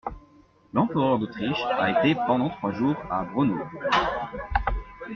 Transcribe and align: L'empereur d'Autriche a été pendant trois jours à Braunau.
L'empereur 0.73 1.19
d'Autriche 1.19 1.63
a 1.77 1.91
été 1.99 2.15
pendant 2.15 2.49
trois 2.49 2.71
jours 2.71 2.95
à 3.11 3.23
Braunau. 3.23 3.59